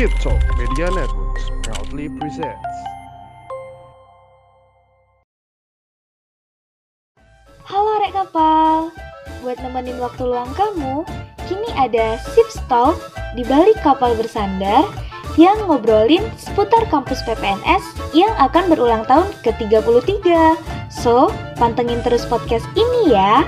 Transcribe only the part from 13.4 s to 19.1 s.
balik kapal bersandar yang ngobrolin seputar kampus PPNS yang akan berulang